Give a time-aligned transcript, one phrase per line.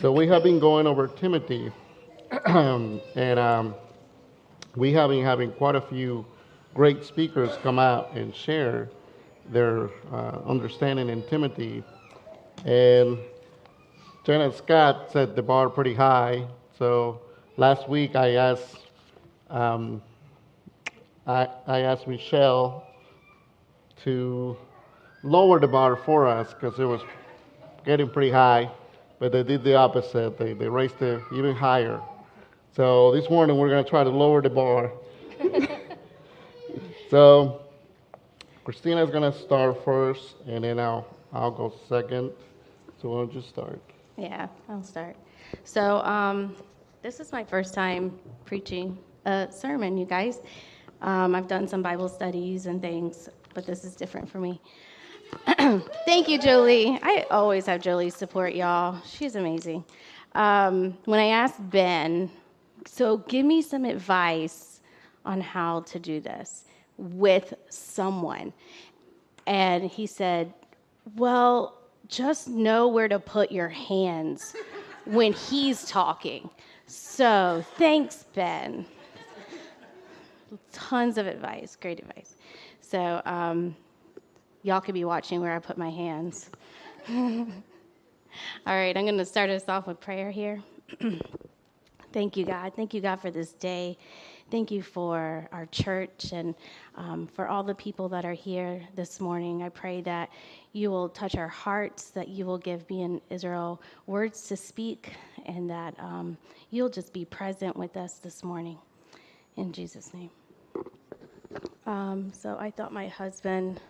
[0.00, 1.70] So we have been going over Timothy,
[2.46, 3.74] and um,
[4.74, 6.24] we have been having quite a few
[6.72, 8.88] great speakers come out and share
[9.50, 11.84] their uh, understanding in Timothy.
[12.64, 13.18] And
[14.24, 16.46] Janet Scott set the bar pretty high.
[16.78, 17.20] So
[17.58, 18.78] last week I asked,
[19.50, 20.00] um,
[21.26, 22.86] I, I asked Michelle
[24.04, 24.56] to
[25.22, 27.02] lower the bar for us because it was
[27.84, 28.70] getting pretty high,
[29.20, 30.36] but they did the opposite.
[30.36, 32.00] They, they raised it even higher.
[32.74, 34.90] So this morning we're going to try to lower the bar.
[37.10, 37.60] so
[38.64, 42.32] Kristina is going to start first, and then I'll, I'll go second.
[43.00, 43.80] So why don't you start?
[44.16, 45.16] Yeah, I'll start.
[45.64, 46.56] So, um,
[47.02, 50.40] this is my first time preaching a sermon, you guys.
[51.00, 54.60] Um, I've done some Bible studies and things, but this is different for me.
[56.06, 56.98] Thank you, Jolie.
[57.02, 59.00] I always have Jolie's support, y'all.
[59.06, 59.84] She's amazing.
[60.34, 62.30] Um, when I asked Ben,
[62.86, 64.80] so give me some advice
[65.24, 66.64] on how to do this
[66.96, 68.52] with someone.
[69.46, 70.52] And he said,
[71.16, 71.78] Well,
[72.08, 74.54] just know where to put your hands
[75.04, 76.50] when he's talking.
[76.86, 78.86] So thanks, Ben.
[80.72, 82.34] Tons of advice, great advice.
[82.80, 83.76] So um,
[84.62, 86.50] y'all could be watching where I put my hands.
[87.08, 87.46] All
[88.66, 90.62] right, I'm going to start us off with prayer here.
[92.12, 92.72] Thank you, God.
[92.74, 93.96] Thank you, God, for this day.
[94.50, 96.56] Thank you for our church and
[96.96, 99.62] um, for all the people that are here this morning.
[99.62, 100.28] I pray that
[100.72, 105.12] you will touch our hearts, that you will give me and Israel words to speak,
[105.46, 106.36] and that um,
[106.70, 108.78] you'll just be present with us this morning.
[109.56, 110.30] In Jesus' name.
[111.86, 113.80] Um, so I thought my husband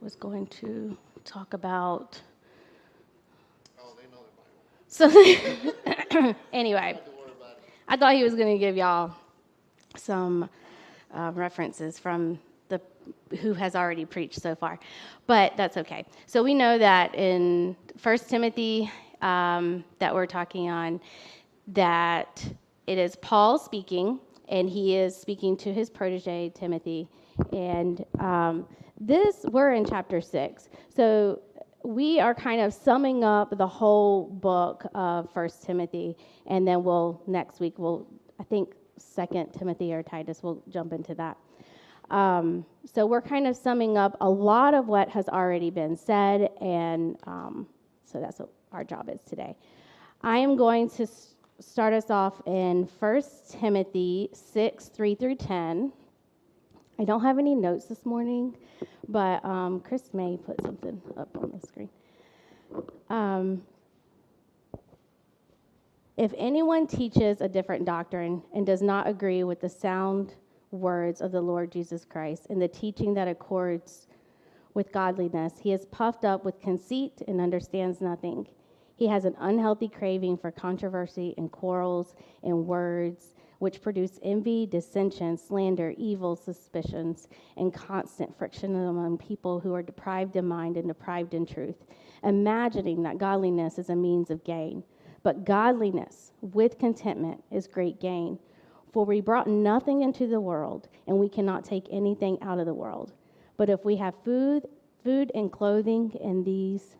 [0.00, 2.20] was going to talk about.
[3.80, 4.04] Oh, they
[4.88, 7.00] So, anyway,
[7.88, 9.14] I thought he was going to give y'all
[9.96, 10.48] some
[11.14, 12.38] uh, references from
[12.68, 12.80] the
[13.40, 14.78] who has already preached so far,
[15.26, 16.04] but that's okay.
[16.26, 18.90] So we know that in First Timothy
[19.22, 21.00] um, that we're talking on
[21.68, 22.46] that
[22.86, 27.08] it is Paul speaking, and he is speaking to his protege Timothy,
[27.52, 28.66] and um,
[29.00, 30.68] this we're in chapter six.
[30.94, 31.40] So
[31.84, 36.16] we are kind of summing up the whole book of First Timothy,
[36.46, 38.06] and then we'll next week we'll
[38.40, 40.42] I think Second Timothy or Titus.
[40.42, 41.36] We'll jump into that.
[42.10, 46.50] Um, so we're kind of summing up a lot of what has already been said,
[46.60, 47.66] and um,
[48.04, 49.56] so that's what our job is today.
[50.22, 51.06] I am going to
[51.60, 55.92] start us off in 1 Timothy 6 3 through 10.
[57.00, 58.56] I don't have any notes this morning,
[59.08, 61.88] but um, Chris may put something up on the screen.
[63.08, 63.62] Um,
[66.16, 70.34] if anyone teaches a different doctrine and does not agree with the sound
[70.72, 74.08] words of the Lord Jesus Christ and the teaching that accords
[74.74, 78.48] with godliness, he is puffed up with conceit and understands nothing.
[78.96, 85.36] He has an unhealthy craving for controversy and quarrels and words, which produce envy, dissension,
[85.36, 91.34] slander, evil suspicions, and constant friction among people who are deprived in mind and deprived
[91.34, 91.84] in truth,
[92.22, 94.82] imagining that godliness is a means of gain.
[95.22, 98.38] But godliness with contentment is great gain.
[98.92, 102.74] For we brought nothing into the world, and we cannot take anything out of the
[102.74, 103.12] world.
[103.56, 104.66] But if we have food,
[105.04, 106.96] food and clothing, and these,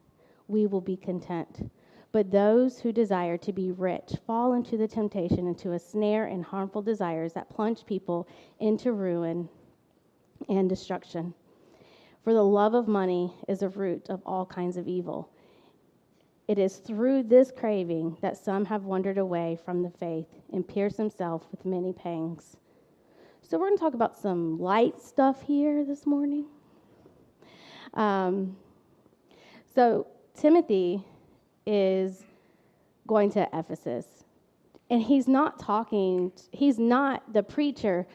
[0.49, 1.71] we will be content.
[2.11, 6.43] But those who desire to be rich fall into the temptation, into a snare and
[6.43, 8.27] harmful desires that plunge people
[8.61, 9.49] into ruin
[10.49, 11.35] and destruction.
[12.25, 15.31] For the love of money is a root of all kinds of evil.
[16.47, 20.97] It is through this craving that some have wandered away from the faith and pierced
[20.97, 22.57] themselves with many pangs.
[23.43, 26.47] So, we're going to talk about some light stuff here this morning.
[27.95, 28.57] Um,
[29.75, 31.05] so, Timothy
[31.69, 32.25] is
[33.07, 34.07] going to Ephesus,
[34.89, 38.07] and he's not talking, he's not the preacher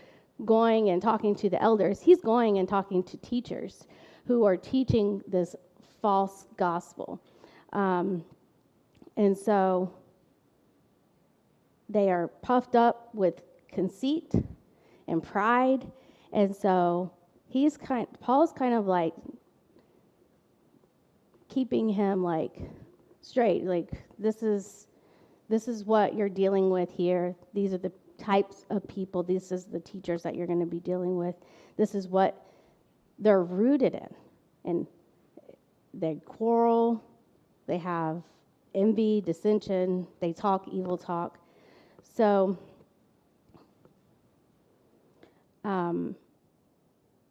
[0.44, 3.85] going and talking to the elders, he's going and talking to teachers
[4.25, 5.55] who are teaching this
[6.01, 7.21] false gospel.
[7.73, 8.25] Um,
[9.17, 9.94] and so
[11.89, 14.33] they are puffed up with conceit
[15.07, 15.85] and pride.
[16.31, 17.11] And so
[17.47, 19.13] he's kind Paul's kind of like
[21.49, 22.57] keeping him like
[23.23, 23.63] straight.
[23.63, 23.89] Like
[24.19, 24.87] this is
[25.49, 27.35] this is what you're dealing with here.
[27.53, 29.23] These are the types of people.
[29.23, 31.35] This is the teachers that you're going to be dealing with.
[31.77, 32.45] This is what
[33.19, 34.15] they're rooted in.
[34.65, 34.87] And
[35.93, 37.03] they quarrel,
[37.67, 38.21] they have
[38.73, 40.07] envy, dissension.
[40.19, 41.37] They talk evil talk.
[42.15, 42.57] So,
[45.63, 46.15] um,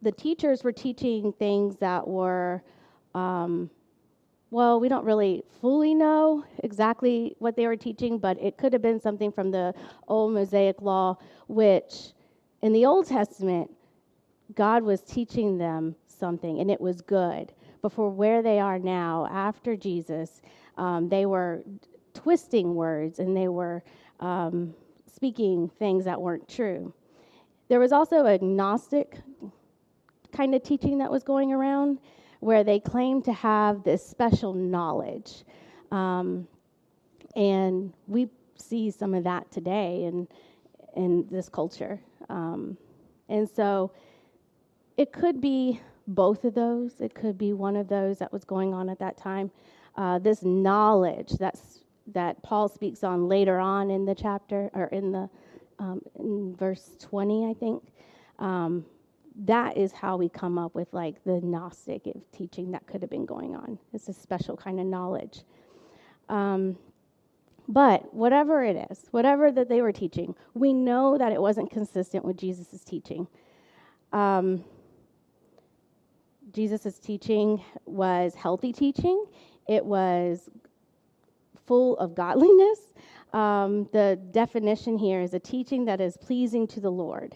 [0.01, 2.61] the teachers were teaching things that were,
[3.15, 3.69] um,
[4.53, 8.83] well, we don't really fully know exactly what they were teaching, but it could have
[8.83, 9.73] been something from the
[10.07, 11.17] old Mosaic law,
[11.47, 12.11] which
[12.61, 13.71] in the Old Testament,
[14.53, 17.51] God was teaching them something and it was good.
[17.81, 20.43] But for where they are now, after Jesus,
[20.77, 21.63] um, they were
[22.13, 23.83] twisting words and they were
[24.19, 24.75] um,
[25.11, 26.93] speaking things that weren't true.
[27.69, 29.19] There was also a Gnostic
[30.31, 31.97] kind of teaching that was going around
[32.43, 35.43] where they claim to have this special knowledge.
[35.91, 36.47] Um,
[37.35, 40.27] and we see some of that today in,
[40.95, 41.99] in this culture.
[42.29, 42.77] Um,
[43.29, 43.91] and so
[44.97, 46.99] it could be both of those.
[46.99, 49.49] It could be one of those that was going on at that time.
[49.95, 55.11] Uh, this knowledge that's that Paul speaks on later on in the chapter or in
[55.13, 55.29] the
[55.79, 57.83] um, in verse 20, I think.
[58.39, 58.85] Um,
[59.35, 63.25] that is how we come up with like the Gnostic teaching that could have been
[63.25, 63.79] going on.
[63.93, 65.43] It's a special kind of knowledge.
[66.29, 66.77] Um,
[67.67, 72.25] but whatever it is, whatever that they were teaching, we know that it wasn't consistent
[72.25, 73.27] with Jesus' teaching.
[74.11, 74.63] Um,
[76.51, 79.25] Jesus' teaching was healthy teaching,
[79.67, 80.49] it was
[81.65, 82.79] full of godliness.
[83.31, 87.35] Um, the definition here is a teaching that is pleasing to the Lord.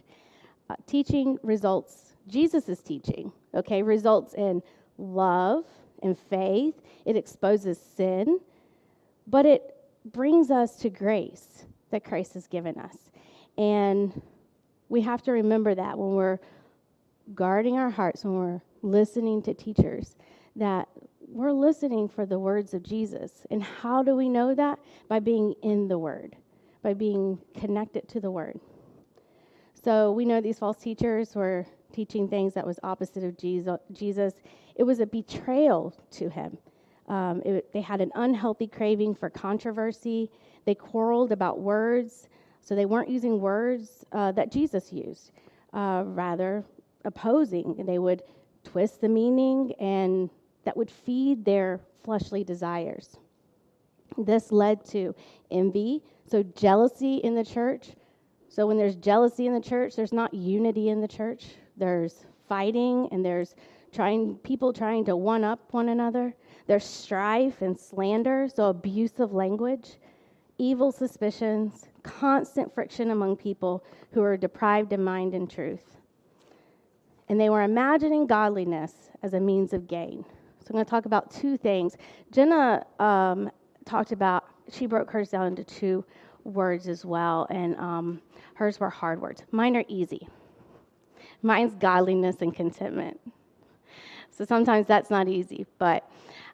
[0.70, 4.62] Uh, teaching results, Jesus' teaching, okay, results in
[4.98, 5.66] love
[6.04, 6.76] and faith.
[7.06, 8.40] It exposes sin,
[9.28, 9.76] but it
[10.06, 12.98] brings us to grace that Christ has given us.
[13.58, 14.22] And
[14.90, 16.40] we have to remember that when we're
[17.34, 20.16] guarding our hearts, when we're listening to teachers,
[20.56, 20.88] that
[21.28, 23.46] we're listening for the words of Jesus.
[23.52, 24.80] And how do we know that?
[25.08, 26.36] By being in the Word,
[26.82, 28.60] by being connected to the Word.
[29.88, 34.34] So we know these false teachers were teaching things that was opposite of Jesus.
[34.76, 36.58] It was a betrayal to him.
[37.08, 40.30] Um, it, they had an unhealthy craving for controversy.
[40.66, 42.28] They quarreled about words,
[42.60, 45.32] so they weren't using words uh, that Jesus used,
[45.72, 46.66] uh, rather
[47.06, 47.86] opposing.
[47.86, 48.24] They would
[48.66, 50.30] twist the meaning and
[50.66, 53.16] that would feed their fleshly desires.
[54.18, 55.16] This led to
[55.50, 57.92] envy, so jealousy in the church.
[58.58, 61.46] So when there's jealousy in the church, there's not unity in the church.
[61.78, 63.54] There's fighting and there's
[63.94, 66.34] trying people trying to one up one another.
[66.66, 69.98] There's strife and slander, so abusive language,
[70.58, 75.98] evil suspicions, constant friction among people who are deprived of mind and truth
[77.30, 80.26] and they were imagining godliness as a means of gain.
[80.62, 81.96] So I'm going to talk about two things.
[82.32, 83.52] Jenna um,
[83.86, 86.04] talked about, she broke hers down into two
[86.48, 88.22] words as well, and um,
[88.56, 89.44] hers were hard words.
[89.52, 90.28] Mine are easy.
[91.42, 93.20] Mine's godliness and contentment.
[94.32, 96.10] So sometimes that's not easy, but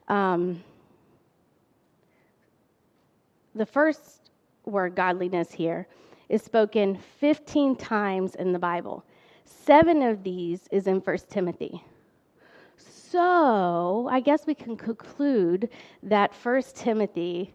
[0.07, 0.63] um,
[3.55, 4.31] the first
[4.65, 5.87] word, godliness, here
[6.29, 9.03] is spoken 15 times in the Bible.
[9.45, 11.83] Seven of these is in First Timothy.
[12.77, 15.69] So I guess we can conclude
[16.01, 17.53] that First Timothy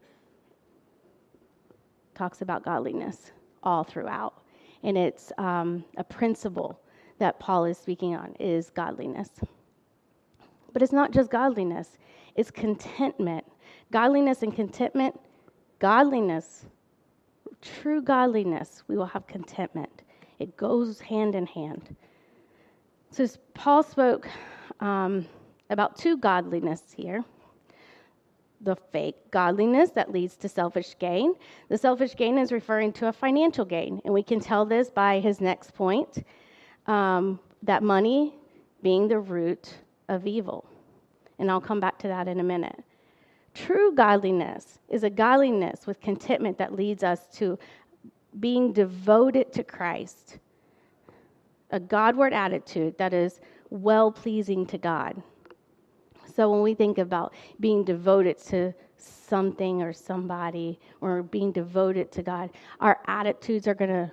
[2.18, 3.30] talks about godliness
[3.62, 4.42] all throughout.
[4.82, 6.80] And it's um, a principle
[7.18, 9.30] that Paul is speaking on is godliness.
[10.72, 11.98] But it's not just godliness,
[12.34, 13.44] it's contentment.
[13.90, 15.18] Godliness and contentment,
[15.78, 16.66] godliness,
[17.62, 20.02] true godliness, we will have contentment.
[20.38, 21.96] It goes hand in hand.
[23.10, 24.28] So Paul spoke
[24.80, 25.26] um,
[25.70, 27.24] about two godliness here
[28.60, 31.34] the fake godliness that leads to selfish gain.
[31.68, 35.20] The selfish gain is referring to a financial gain, and we can tell this by
[35.20, 36.24] his next point
[36.86, 38.34] um, that money
[38.82, 39.74] being the root
[40.08, 40.68] of evil.
[41.38, 42.82] And I'll come back to that in a minute.
[43.54, 47.58] True godliness is a godliness with contentment that leads us to
[48.40, 50.38] being devoted to Christ,
[51.70, 55.22] a Godward attitude that is well pleasing to God.
[56.38, 62.22] So when we think about being devoted to something or somebody or being devoted to
[62.22, 64.08] God, our attitudes are going to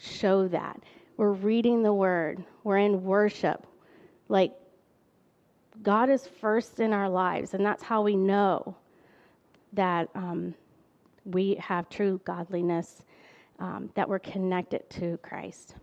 [0.00, 0.80] show that.
[1.16, 3.66] We're reading the word, we're in worship.
[4.28, 4.52] Like,
[5.82, 8.76] God is first in our lives, and that's how we know
[9.72, 10.54] that um,
[11.24, 13.02] we have true godliness
[13.58, 15.74] um, that we're connected to Christ.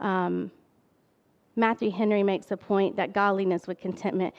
[0.00, 0.50] Um,
[1.56, 4.34] Matthew Henry makes a point that godliness with contentment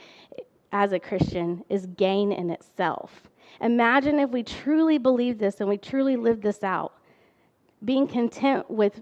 [0.72, 3.24] as a Christian is gain in itself.
[3.60, 6.94] Imagine if we truly believe this and we truly live this out,
[7.84, 9.02] being content with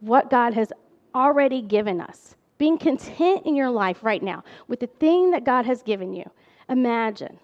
[0.00, 0.72] what God has
[1.14, 5.64] already given us, being content in your life right now with the thing that God
[5.64, 6.28] has given you.
[6.68, 7.38] Imagine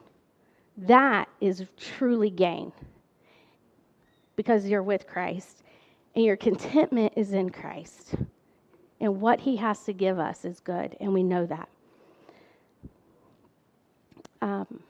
[0.77, 2.73] that is truly gain
[4.37, 5.63] because you're with Christ
[6.15, 8.15] and your contentment is in Christ.
[9.03, 11.69] And what he has to give us is good, and we know that.
[14.41, 14.81] Um,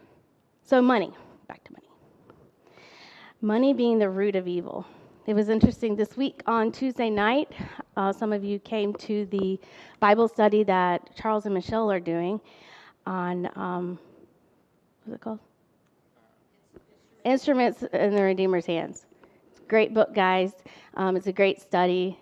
[0.62, 1.11] so, money,
[1.49, 1.88] back to money.
[3.40, 4.87] Money being the root of evil.
[5.26, 7.52] It was interesting this week on Tuesday night.
[7.97, 9.59] Uh, some of you came to the
[9.99, 12.38] Bible study that Charles and Michelle are doing
[13.07, 13.99] on, um,
[15.04, 15.38] what's it called?
[17.25, 19.07] Instruments in the Redeemer's Hands.
[19.69, 20.52] Great book, guys.
[20.97, 22.19] Um, it's a great study.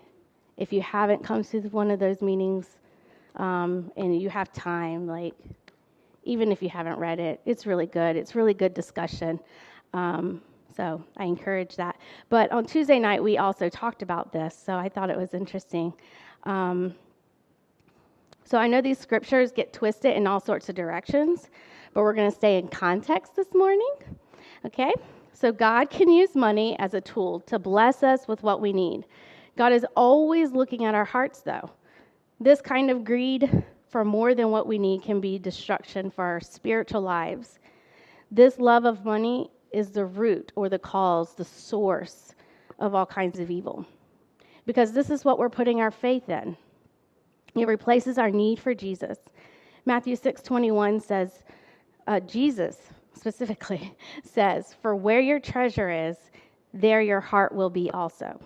[0.61, 2.77] If you haven't come to one of those meetings
[3.37, 5.33] um, and you have time, like,
[6.23, 8.15] even if you haven't read it, it's really good.
[8.15, 9.39] It's really good discussion.
[9.95, 10.39] Um,
[10.77, 11.97] so I encourage that.
[12.29, 15.93] But on Tuesday night, we also talked about this, so I thought it was interesting.
[16.43, 16.93] Um,
[18.43, 21.49] so I know these scriptures get twisted in all sorts of directions,
[21.95, 23.93] but we're going to stay in context this morning.
[24.63, 24.93] Okay?
[25.33, 29.05] So God can use money as a tool to bless us with what we need.
[29.57, 31.69] God is always looking at our hearts, though.
[32.39, 36.39] This kind of greed for more than what we need can be destruction for our
[36.39, 37.59] spiritual lives.
[38.31, 42.33] This love of money is the root or the cause, the source
[42.79, 43.85] of all kinds of evil.
[44.65, 46.55] Because this is what we're putting our faith in.
[47.55, 49.17] It replaces our need for Jesus.
[49.85, 51.43] Matthew 6:21 says,
[52.07, 56.31] uh, Jesus specifically says, "For where your treasure is,
[56.73, 58.39] there your heart will be also."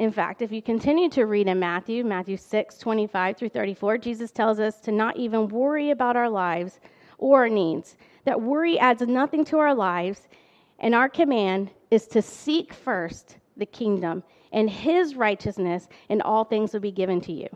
[0.00, 4.30] In fact, if you continue to read in Matthew, Matthew 6, 25 through 34, Jesus
[4.30, 6.80] tells us to not even worry about our lives
[7.18, 10.26] or our needs, that worry adds nothing to our lives,
[10.78, 16.72] and our command is to seek first the kingdom and his righteousness, and all things
[16.72, 17.48] will be given to you.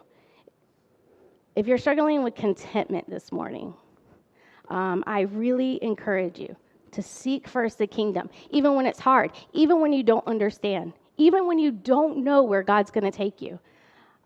[1.57, 3.73] If you're struggling with contentment this morning,
[4.69, 6.55] um, I really encourage you
[6.93, 11.47] to seek first the kingdom, even when it's hard, even when you don't understand, even
[11.47, 13.59] when you don't know where God's going to take you.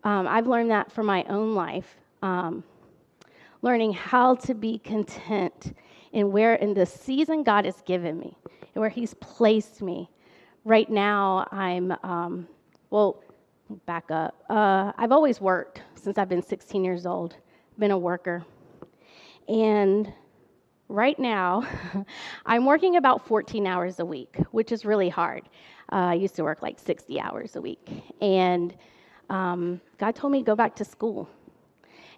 [0.05, 2.65] Um, I've learned that for my own life, um,
[3.63, 5.75] learning how to be content
[6.13, 8.37] in where in the season God has given me,
[8.75, 10.09] and where He's placed me.
[10.65, 12.49] Right now, I'm um,
[12.91, 13.23] well.
[13.85, 14.45] Back up.
[14.49, 17.37] Uh, I've always worked since I've been 16 years old.
[17.79, 18.43] Been a worker,
[19.47, 20.11] and
[20.89, 21.67] right now,
[22.47, 25.43] I'm working about 14 hours a week, which is really hard.
[25.91, 27.89] Uh, I used to work like 60 hours a week.
[28.21, 28.75] And
[29.31, 31.29] um, God told me to go back to school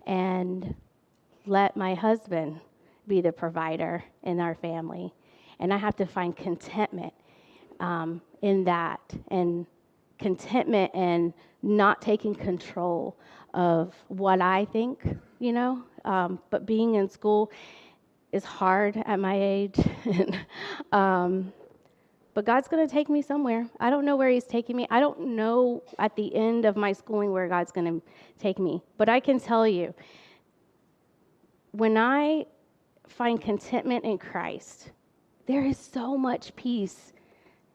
[0.07, 0.75] and
[1.47, 2.61] let my husband
[3.07, 5.13] be the provider in our family.
[5.59, 7.13] And I have to find contentment
[7.81, 9.67] um, in that and
[10.19, 13.17] contentment and not taking control
[13.55, 15.01] of what I think,
[15.39, 15.83] you know.
[16.05, 17.51] Um, but being in school
[18.33, 19.79] is hard at my age.
[20.93, 21.53] um,
[22.41, 23.67] but God's going to take me somewhere.
[23.81, 24.87] I don't know where He's taking me.
[24.91, 28.01] I don't know at the end of my schooling where God's going to
[28.39, 28.83] take me.
[28.97, 29.93] But I can tell you,
[31.73, 32.47] when I
[33.07, 34.91] find contentment in Christ,
[35.45, 37.13] there is so much peace.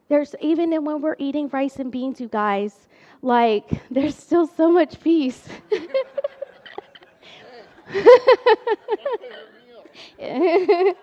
[0.08, 2.88] There's even when we're eating rice and beans, you guys,
[3.22, 5.46] like, there's still so much peace.
[10.18, 10.94] you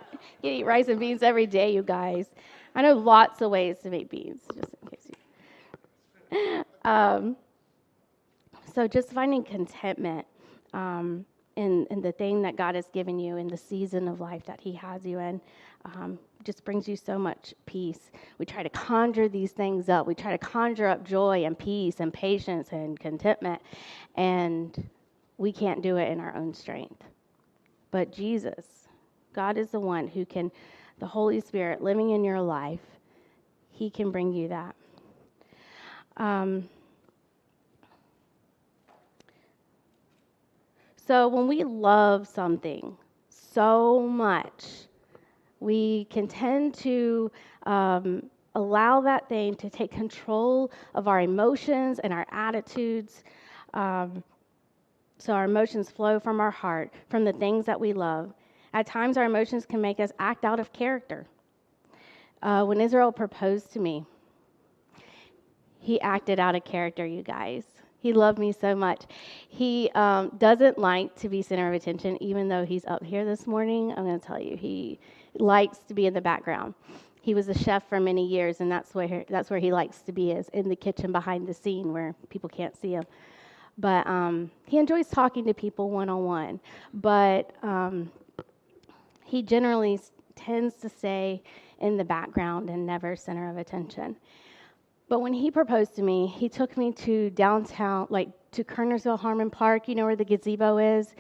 [0.42, 2.28] eat rice and beans every day, you guys.
[2.76, 5.08] I know lots of ways to make beans, just in case
[6.32, 6.64] you.
[6.86, 7.38] Um,
[8.74, 10.28] so just finding contentment
[10.74, 11.26] um,
[11.56, 14.60] in, in the thing that God has given you in the season of life that
[14.60, 15.40] He has you in
[15.86, 18.12] um, just brings you so much peace.
[18.38, 20.08] We try to conjure these things up.
[20.08, 23.62] We try to conjure up joy and peace and patience and contentment,
[24.16, 24.90] and
[25.38, 27.04] we can't do it in our own strength.
[27.92, 28.88] But Jesus,
[29.34, 30.52] God is the one who can,
[31.04, 32.80] the Holy Spirit living in your life,
[33.72, 34.74] He can bring you that.
[36.16, 36.70] Um,
[40.96, 42.96] so when we love something
[43.28, 44.64] so much,
[45.60, 47.30] we can tend to
[47.66, 53.26] um, allow that thing to take control of our emotions and our attitudes.
[53.74, 54.24] Um,
[55.18, 58.34] so our emotions flow from our heart, from the things that we love.
[58.74, 61.28] At times, our emotions can make us act out of character.
[62.42, 64.06] Uh, when Israel proposed to me,
[65.80, 67.64] he acted out of character, you guys.
[68.00, 69.04] He loved me so much.
[69.48, 73.48] He um, doesn't like to be center of attention, even though he's up here this
[73.48, 73.92] morning.
[73.92, 75.00] I'm going to tell you, he
[75.36, 76.74] likes to be in the background.
[77.22, 80.12] He was a chef for many years, and that's where that's where he likes to
[80.12, 83.06] be is in the kitchen behind the scene where people can't see him.
[83.78, 86.60] But um, he enjoys talking to people one on one.
[86.94, 88.12] But um,
[89.34, 90.00] he generally
[90.36, 91.42] tends to stay
[91.80, 94.16] in the background and never center of attention.
[95.10, 99.50] But when he proposed to me, he took me to downtown, like to Kernersville Harmon
[99.50, 101.16] Park, you know where the gazebo is.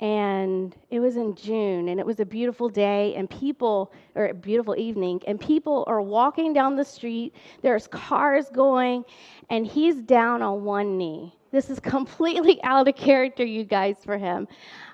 [0.00, 4.34] And it was in June, and it was a beautiful day, and people, or a
[4.34, 7.34] beautiful evening, and people are walking down the street.
[7.62, 9.06] There's cars going,
[9.48, 11.34] and he's down on one knee.
[11.54, 14.48] This is completely out of character, you guys, for him.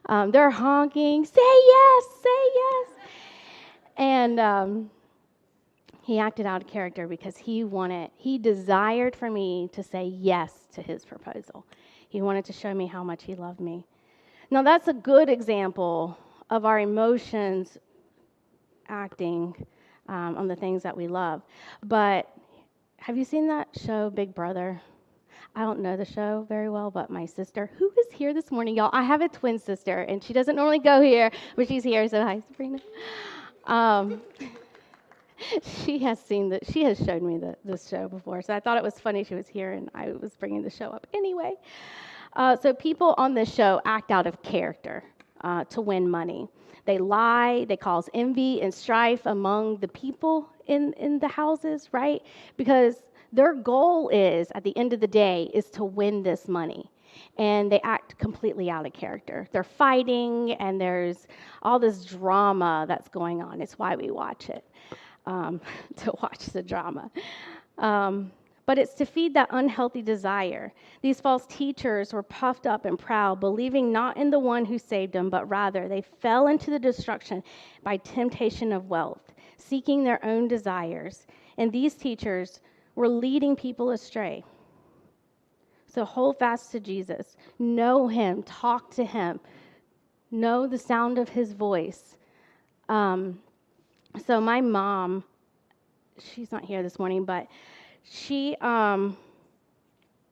[0.06, 2.90] Um, they're honking, say yes, say yes.
[3.96, 4.90] And um,
[6.02, 10.68] he acted out of character because he wanted, he desired for me to say yes
[10.74, 11.64] to his proposal.
[12.10, 13.86] He wanted to show me how much he loved me.
[14.50, 16.18] Now, that's a good example
[16.50, 17.78] of our emotions
[18.86, 19.54] acting
[20.08, 21.40] um, on the things that we love.
[21.82, 22.30] But
[22.98, 24.82] have you seen that show, Big Brother?
[25.54, 28.76] I don't know the show very well, but my sister, who is here this morning,
[28.76, 32.06] y'all, I have a twin sister, and she doesn't normally go here, but she's here,
[32.08, 32.78] so hi, Sabrina.
[33.66, 34.22] Um,
[35.84, 38.76] she has seen that she has showed me the, this show before so i thought
[38.76, 41.54] it was funny she was here and i was bringing the show up anyway.
[42.34, 45.02] Uh, so people on this show act out of character
[45.40, 46.48] uh, to win money.
[46.84, 52.22] They lie they cause envy and strife among the people in, in the houses right?
[52.56, 53.02] Because
[53.32, 56.90] their goal is at the end of the day is to win this money
[57.38, 59.48] and they act completely out of character.
[59.52, 61.26] They're fighting, and there's
[61.62, 63.60] all this drama that's going on.
[63.60, 64.64] It's why we watch it
[65.26, 65.60] um,
[65.96, 67.10] to watch the drama.
[67.78, 68.30] Um,
[68.66, 70.72] but it's to feed that unhealthy desire.
[71.02, 75.12] These false teachers were puffed up and proud, believing not in the one who saved
[75.12, 77.42] them, but rather they fell into the destruction
[77.82, 81.26] by temptation of wealth, seeking their own desires.
[81.58, 82.60] And these teachers
[82.94, 84.44] were leading people astray.
[85.86, 89.40] So hold fast to Jesus, know him, talk to him,
[90.30, 92.16] know the sound of his voice.
[92.88, 93.40] Um,
[94.24, 95.24] so my mom,
[96.18, 97.48] she's not here this morning, but
[98.04, 99.16] she um,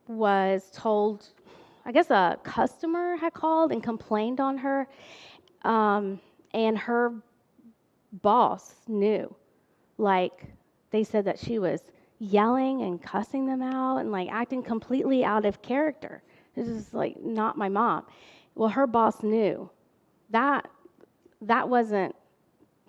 [0.06, 1.26] was told,
[1.84, 4.88] I guess a customer had called and complained on her,
[5.64, 6.20] um,
[6.54, 7.12] and her
[8.12, 9.34] boss knew.
[9.98, 10.44] Like
[10.90, 11.82] they said that she was
[12.18, 16.22] yelling and cussing them out and like acting completely out of character.
[16.54, 18.04] This is like not my mom.
[18.54, 19.70] Well, her boss knew
[20.30, 20.68] that
[21.42, 22.14] that wasn't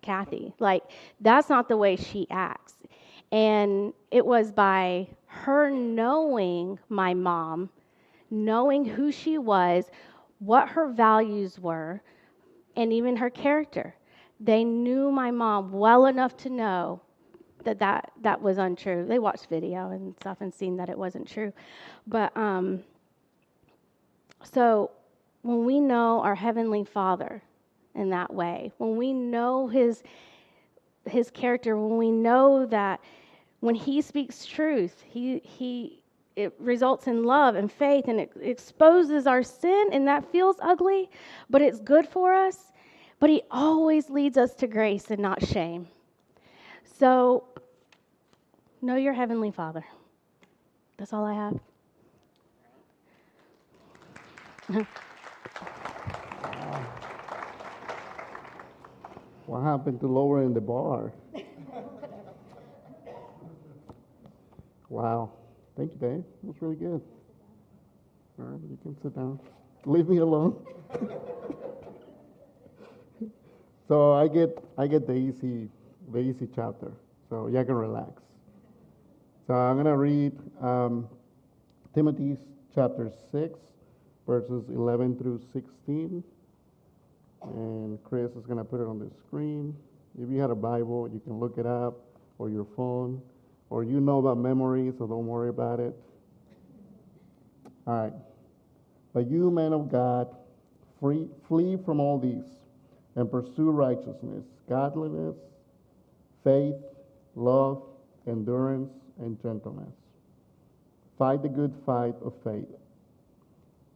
[0.01, 0.53] Kathy.
[0.59, 0.83] Like,
[1.19, 2.75] that's not the way she acts.
[3.31, 7.69] And it was by her knowing my mom,
[8.31, 9.85] knowing who she was,
[10.39, 12.01] what her values were,
[12.75, 13.95] and even her character.
[14.39, 17.01] They knew my mom well enough to know
[17.63, 19.05] that that, that was untrue.
[19.07, 21.53] They watched video and stuff and seen that it wasn't true.
[22.07, 22.83] But um,
[24.43, 24.91] so
[25.41, 27.41] when we know our Heavenly Father,
[27.95, 28.71] in that way.
[28.77, 30.03] When we know his
[31.05, 32.99] his character, when we know that
[33.61, 36.03] when he speaks truth, he he
[36.35, 41.09] it results in love and faith and it exposes our sin and that feels ugly,
[41.49, 42.71] but it's good for us.
[43.19, 45.87] But he always leads us to grace and not shame.
[46.97, 47.43] So
[48.81, 49.85] know your heavenly Father.
[50.97, 51.59] That's all I have.
[59.49, 61.11] What happened to lowering the bar?
[64.89, 65.31] wow.
[65.75, 66.23] Thank you, Dave.
[66.23, 67.01] That was really good.
[68.37, 69.39] All right, you can sit down.
[69.85, 70.55] Leave me alone.
[73.87, 75.69] so I get I get the easy
[76.11, 76.91] the easy chapter.
[77.29, 78.21] So you can relax.
[79.47, 81.07] So I'm gonna read um,
[81.93, 82.37] Timothy
[82.73, 83.59] chapter six,
[84.27, 86.23] verses 11 through 16.
[87.41, 89.75] And Chris is going to put it on the screen.
[90.21, 91.95] If you had a Bible, you can look it up,
[92.37, 93.21] or your phone,
[93.69, 95.95] or you know about memory, so don't worry about it.
[97.87, 98.13] All right.
[99.13, 100.27] But you, men of God,
[100.99, 102.45] free, flee from all these
[103.15, 105.35] and pursue righteousness, godliness,
[106.43, 106.75] faith,
[107.35, 107.83] love,
[108.27, 109.93] endurance, and gentleness.
[111.17, 112.67] Fight the good fight of faith.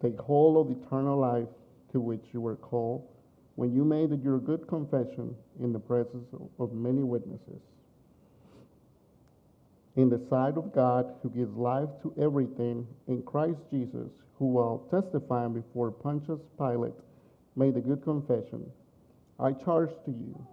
[0.02, 1.48] Take hold of the eternal life
[1.94, 3.08] to which you were called
[3.56, 6.28] when you made your good confession in the presence
[6.60, 7.62] of many witnesses.
[9.96, 14.88] In the sight of God, who gives life to everything, in Christ Jesus, who, while
[14.90, 16.94] testifying before Pontius Pilate,
[17.56, 18.66] made a good confession,
[19.40, 20.48] I charge to you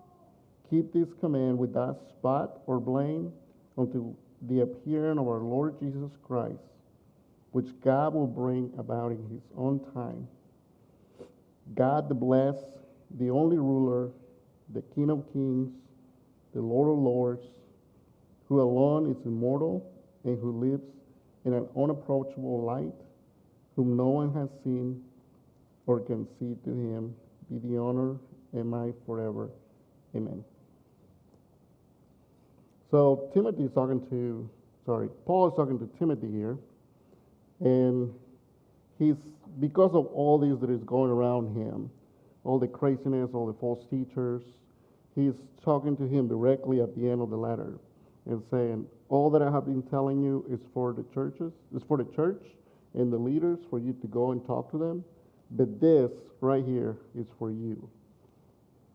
[0.70, 3.32] keep this command without spot or blame
[3.76, 4.16] until
[4.48, 6.62] the appearing of our Lord Jesus Christ,
[7.50, 10.26] which God will bring about in his own time.
[11.74, 12.78] God the blessed,
[13.18, 14.10] the only ruler,
[14.72, 15.72] the King of kings,
[16.54, 17.42] the Lord of lords,
[18.48, 19.90] who alone is immortal
[20.24, 20.84] and who lives
[21.44, 22.94] in an unapproachable light,
[23.76, 25.02] whom no one has seen
[25.86, 27.14] or can see to him,
[27.50, 28.16] be the honor
[28.52, 29.50] and might forever.
[30.14, 30.44] Amen.
[32.90, 34.50] So Timothy is talking to,
[34.84, 36.58] sorry, Paul is talking to Timothy here,
[37.60, 38.12] and
[38.98, 39.16] he's
[39.60, 41.90] because of all these that is going around him,
[42.44, 44.42] all the craziness, all the false teachers,
[45.14, 47.78] he's talking to him directly at the end of the letter
[48.26, 51.96] and saying, all that I have been telling you is for the churches, is for
[51.96, 52.42] the church
[52.94, 55.04] and the leaders for you to go and talk to them.
[55.52, 57.88] But this right here is for you.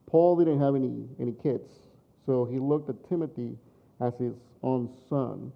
[0.08, 1.70] Paul didn't have any, any kids,
[2.26, 3.58] so he looked at Timothy
[4.02, 5.52] as his own son,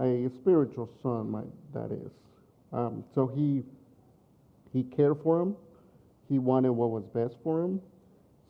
[0.00, 1.42] a spiritual son, my,
[1.74, 2.10] that is.
[2.72, 3.62] Um, so he
[4.72, 5.54] he cared for him.
[6.28, 7.80] He wanted what was best for him.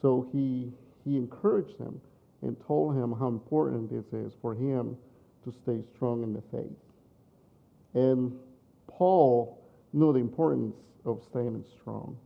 [0.01, 0.73] So he
[1.05, 2.01] he encouraged him
[2.43, 4.97] and told him how important this is for him
[5.45, 6.77] to stay strong in the faith.
[7.95, 8.33] And
[8.87, 9.59] Paul
[9.93, 12.17] knew the importance of staying strong.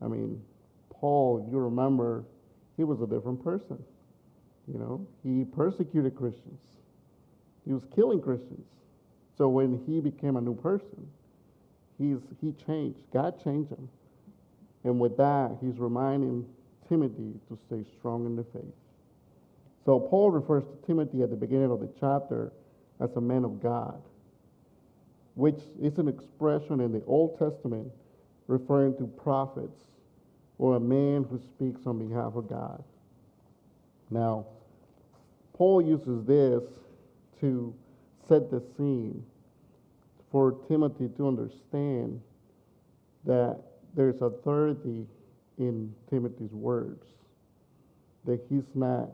[0.00, 0.42] I mean,
[0.90, 2.24] Paul, you remember,
[2.76, 3.82] he was a different person.
[4.68, 6.60] You know, he persecuted Christians.
[7.66, 8.66] He was killing Christians.
[9.36, 11.08] So when he became a new person,
[11.98, 12.98] he's he changed.
[13.12, 13.88] God changed him.
[14.84, 16.46] And with that, he's reminding
[16.88, 18.74] Timothy to stay strong in the faith.
[19.84, 22.52] So Paul refers to Timothy at the beginning of the chapter
[23.00, 24.00] as a man of God,
[25.34, 27.90] which is an expression in the Old Testament
[28.46, 29.80] referring to prophets
[30.58, 32.84] or a man who speaks on behalf of God.
[34.12, 34.46] Now,
[35.54, 36.62] Paul uses this
[37.40, 37.74] to
[38.28, 39.24] set the scene
[40.30, 42.20] for Timothy to understand
[43.24, 43.58] that
[43.94, 45.06] there's authority
[45.58, 47.04] in Timothy's words,
[48.24, 49.10] that he's not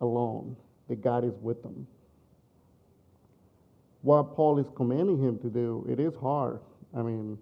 [0.00, 0.56] alone,
[0.88, 1.86] that God is with him.
[4.02, 6.60] What Paul is commanding him to do, it is hard.
[6.94, 7.38] I mean,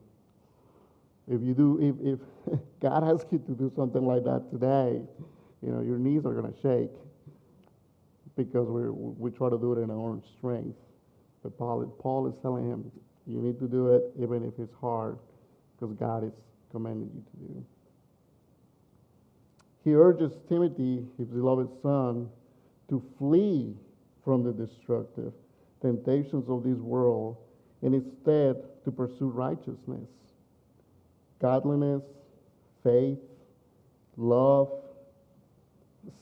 [1.26, 5.00] if you do, if, if God asks you to do something like that today,
[5.62, 6.90] you know, your knees are going to shake
[8.36, 10.78] because we we try to do it in our own strength.
[11.42, 12.90] But Paul, Paul is telling him,
[13.26, 15.18] you need to do it even if it's hard
[15.78, 16.32] because God is
[16.70, 17.64] commanding you to do.
[19.84, 22.28] He urges Timothy, his beloved son,
[22.88, 23.74] to flee
[24.24, 25.32] from the destructive
[25.80, 27.36] temptations of this world
[27.82, 30.08] and instead to pursue righteousness,
[31.40, 32.02] godliness,
[32.84, 33.18] faith,
[34.16, 34.70] love,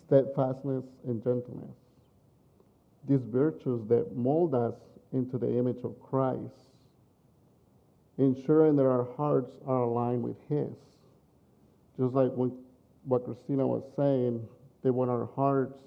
[0.07, 1.77] steadfastness, and gentleness.
[3.09, 4.75] These virtues that mold us
[5.13, 6.41] into the image of Christ,
[8.19, 10.73] ensuring that our hearts are aligned with His.
[11.99, 12.53] Just like when,
[13.05, 14.47] what Kristina was saying,
[14.83, 15.79] that when our hearts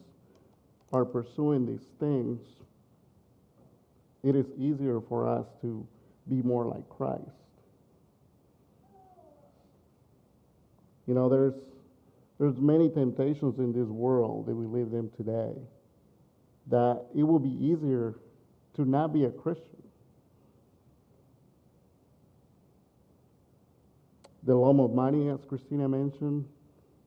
[0.94, 2.40] are pursuing these things,
[4.24, 5.86] it is easier for us to
[6.30, 7.22] be more like Christ.
[11.08, 11.54] You know, there's
[12.42, 15.54] there's many temptations in this world that we live in today
[16.72, 18.16] that it will be easier
[18.76, 19.84] to not be a Christian.
[24.42, 26.46] The love of money, as Kristina mentioned,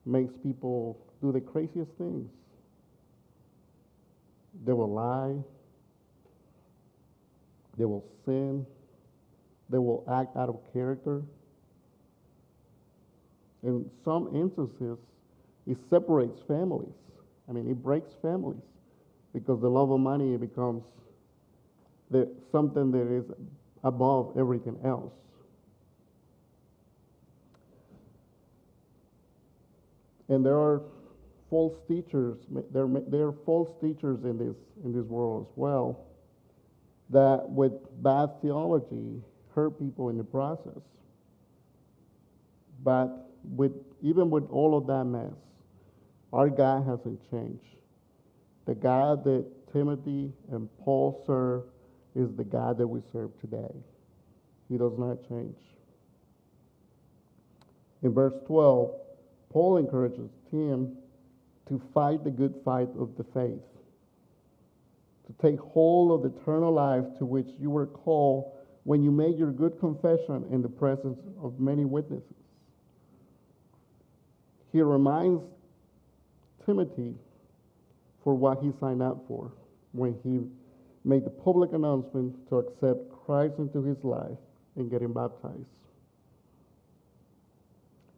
[0.05, 2.29] makes people do the craziest things.
[4.63, 5.35] They will lie.
[7.77, 8.65] They will sin.
[9.69, 11.23] They will act out of character.
[13.63, 14.97] In some instances,
[15.67, 16.93] it separates families.
[17.49, 18.61] I mean, it breaks families
[19.33, 20.83] because the love of money becomes
[22.11, 23.25] the, something that is
[23.83, 25.13] above everything else.
[30.29, 30.81] And there are
[31.49, 32.37] false teachers.
[32.71, 36.05] There, there are false teachers in this in this world as well
[37.11, 39.21] that, with bad theology,
[39.53, 40.81] hurt people in the process.
[42.83, 45.33] But with even with all of that mess,
[46.35, 47.63] our God hasn't changed.
[48.65, 51.63] The God that Timothy and Paul serve
[52.13, 53.73] is the God that we serve today.
[54.67, 55.55] He does not change.
[58.03, 58.91] In verse 12,
[59.49, 60.97] Paul encourages Tim
[61.69, 63.63] to fight the good fight of the faith,
[65.27, 68.51] to take hold of the eternal life to which you were called
[68.83, 72.27] when you made your good confession in the presence of many witnesses.
[74.73, 75.41] He reminds
[76.65, 77.13] Timothy
[78.23, 79.51] for what he signed up for
[79.91, 80.41] when he
[81.07, 84.37] made the public announcement to accept Christ into his life
[84.75, 85.69] and getting baptized.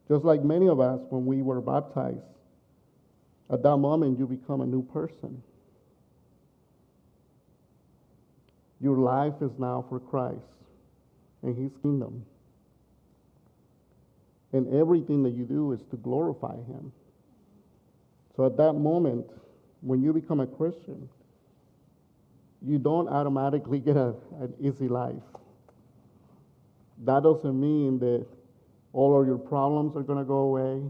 [0.07, 2.19] Just like many of us, when we were baptized,
[3.49, 5.43] at that moment you become a new person.
[8.79, 10.39] Your life is now for Christ
[11.43, 12.25] and his kingdom.
[14.53, 16.93] And everything that you do is to glorify him.
[18.37, 19.25] So at that moment,
[19.81, 21.09] when you become a Christian,
[22.61, 25.15] you don't automatically get a, an easy life.
[27.03, 28.25] That doesn't mean that
[28.93, 30.83] all of your problems are going to go away,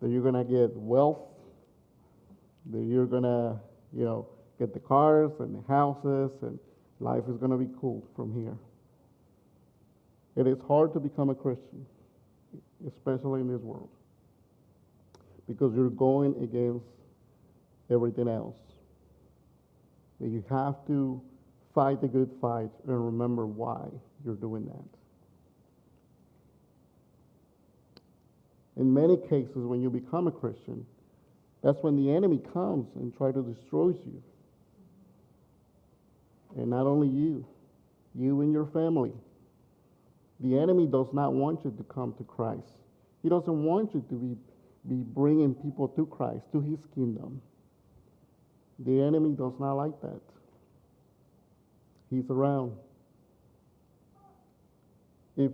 [0.00, 1.20] that you're going to get wealth,
[2.70, 3.58] that you're going to,
[3.92, 4.26] you know,
[4.58, 6.58] get the cars and the houses, and
[7.00, 8.56] life is going to be cool from here.
[10.36, 11.86] It is hard to become a Christian,
[12.86, 13.88] especially in this world,
[15.48, 16.86] because you're going against
[17.90, 18.56] everything else.
[20.20, 21.20] That you have to
[21.74, 23.86] fight the good fight and remember why
[24.24, 24.96] you're doing that.
[28.80, 30.84] In many cases, when you become a Christian,
[31.62, 34.22] that's when the enemy comes and try to destroy you.
[36.56, 37.44] And not only you,
[38.14, 39.12] you and your family.
[40.40, 42.72] The enemy does not want you to come to Christ.
[43.22, 44.36] He doesn't want you to be,
[44.88, 47.40] be bringing people to Christ, to his kingdom.
[48.78, 50.20] The enemy does not like that.
[52.10, 52.72] He's around.
[55.36, 55.52] If,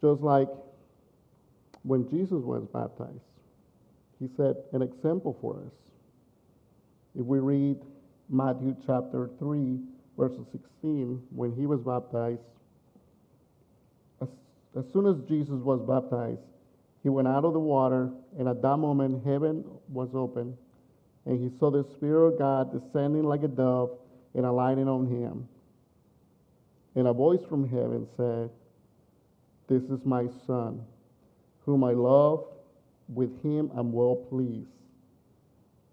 [0.00, 0.48] just like
[1.82, 3.20] when Jesus was baptized,
[4.20, 5.72] he set an example for us.
[7.18, 7.78] If we read
[8.28, 9.78] Matthew chapter 3,
[10.16, 12.40] verse 16, when he was baptized,
[14.20, 14.28] as,
[14.78, 16.40] as soon as Jesus was baptized,
[17.02, 20.56] he went out of the water, and at that moment, heaven was open,
[21.26, 23.90] and he saw the Spirit of God descending like a dove
[24.34, 25.48] and alighting on him.
[26.94, 28.50] And a voice from heaven said,
[29.68, 30.82] This is my Son,
[31.64, 32.46] whom I love.
[33.08, 34.68] With him I'm well pleased.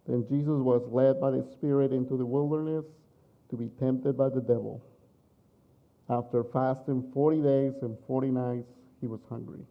[0.07, 2.85] Then Jesus was led by the Spirit into the wilderness
[3.49, 4.81] to be tempted by the devil.
[6.09, 8.71] After fasting 40 days and 40 nights,
[9.01, 9.65] he was hungry.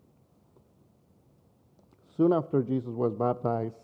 [2.19, 3.77] Soon after Jesus was baptized,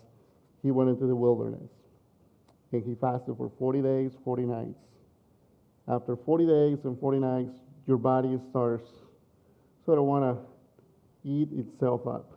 [0.61, 1.71] he went into the wilderness
[2.73, 4.83] and he fasted for 40 days, 40 nights.
[5.87, 7.53] After 40 days and 40 nights,
[7.87, 8.89] your body starts
[9.85, 12.33] sort of want to eat itself up.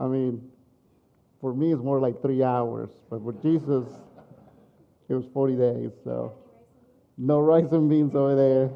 [0.00, 0.50] I mean,
[1.40, 3.86] for me, it's more like three hours, but for Jesus,
[5.08, 6.32] it was 40 days, so
[7.16, 8.70] no rice and beans over there.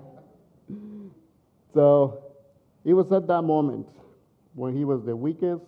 [1.75, 2.23] So
[2.85, 3.89] it was at that moment
[4.55, 5.65] when he was the weakest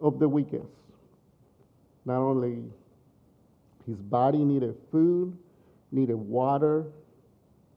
[0.00, 0.66] of the weakest.
[2.04, 2.62] Not only
[3.86, 5.36] his body needed food,
[5.92, 6.86] needed water.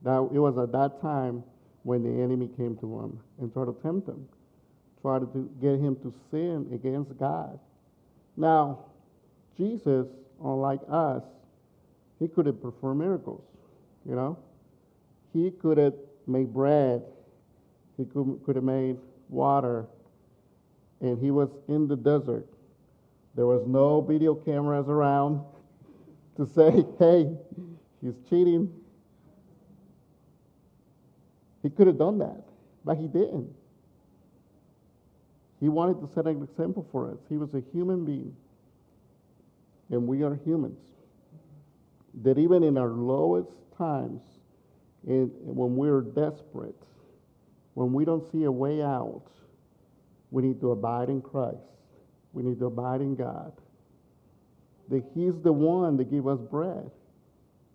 [0.03, 1.43] Now it was at that time
[1.83, 4.27] when the enemy came to him and tried to tempt him,
[5.01, 7.59] tried to get him to sin against God.
[8.37, 8.79] Now,
[9.57, 10.07] Jesus,
[10.43, 11.23] unlike us,
[12.19, 13.43] he could have performed miracles,
[14.07, 14.37] you know.
[15.33, 15.93] He could have
[16.27, 17.03] made bread.
[17.97, 18.97] He could, could have made
[19.29, 19.85] water.
[21.01, 22.47] And he was in the desert.
[23.35, 25.41] There was no video cameras around
[26.37, 27.35] to say, hey,
[28.01, 28.71] he's cheating.
[31.63, 32.43] He could have done that,
[32.83, 33.53] but he didn't.
[35.59, 37.19] He wanted to set an example for us.
[37.29, 38.35] He was a human being,
[39.91, 40.79] and we are humans.
[42.23, 44.21] That even in our lowest times,
[45.07, 46.75] and when we're desperate,
[47.75, 49.21] when we don't see a way out,
[50.31, 51.57] we need to abide in Christ.
[52.33, 53.51] We need to abide in God.
[54.89, 56.89] That He's the one that gave us bread.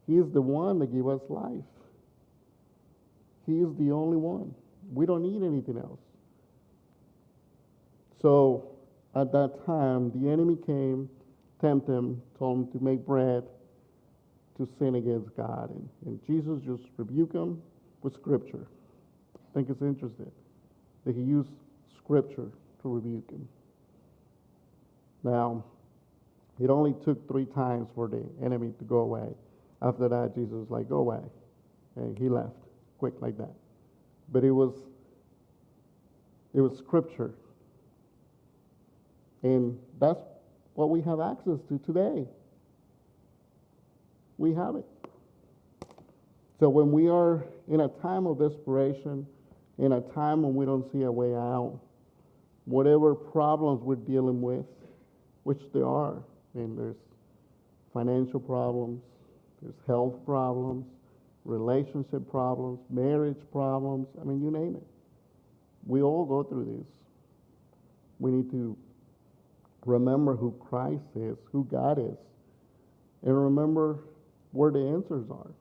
[0.06, 1.64] He's the one that gave us life.
[3.46, 4.54] He is the only one.
[4.92, 6.00] We don't need anything else.
[8.20, 8.72] So
[9.14, 11.08] at that time, the enemy came,
[11.60, 13.44] tempted him, told him to make bread
[14.58, 15.70] to sin against God.
[15.70, 17.62] And, and Jesus just rebuked him
[18.02, 18.66] with scripture.
[19.36, 20.30] I think it's interesting
[21.04, 21.50] that he used
[21.98, 22.50] scripture
[22.82, 23.48] to rebuke him.
[25.22, 25.64] Now,
[26.60, 29.28] it only took three times for the enemy to go away.
[29.82, 31.20] After that, Jesus was like, go away.
[31.96, 32.56] And he left
[32.98, 33.52] quick like that.
[34.32, 34.72] But it was
[36.54, 37.34] it was scripture.
[39.42, 40.20] And that's
[40.74, 42.26] what we have access to today.
[44.38, 44.86] We have it.
[46.58, 49.26] So when we are in a time of desperation,
[49.78, 51.78] in a time when we don't see a way out,
[52.66, 54.66] whatever problems we're dealing with,
[55.44, 56.22] which there are,
[56.54, 56.96] I mean, there's
[57.94, 59.00] financial problems,
[59.62, 60.84] there's health problems,
[61.44, 64.08] relationship problems, marriage problems.
[64.20, 64.86] I mean, you name it.
[65.86, 66.92] We all go through this.
[68.18, 68.76] We need to
[69.84, 72.16] remember who Christ is, who God is,
[73.22, 74.00] and remember
[74.50, 75.52] where the answers are,